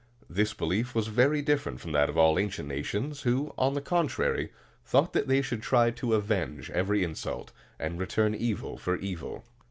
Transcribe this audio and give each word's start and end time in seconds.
This 0.27 0.51
belief 0.55 0.95
was 0.95 1.09
very 1.09 1.43
different 1.43 1.79
from 1.79 1.91
that 1.91 2.09
of 2.09 2.17
all 2.17 2.39
ancient 2.39 2.67
nations, 2.67 3.21
who, 3.21 3.53
on 3.55 3.75
the 3.75 3.81
contrary, 3.83 4.51
thought 4.83 5.13
that 5.13 5.27
they 5.27 5.43
should 5.43 5.61
try 5.61 5.91
to 5.91 6.15
avenge 6.15 6.71
every 6.71 7.03
insult, 7.03 7.51
and 7.77 7.99
return 7.99 8.33
evil 8.33 8.79
for 8.79 8.95
evil. 8.97 9.43